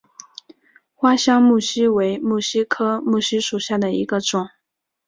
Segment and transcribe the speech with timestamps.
[1.15, 4.49] 香花木犀为木犀科木犀属下的一个种。